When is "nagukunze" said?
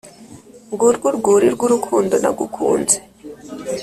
2.21-2.97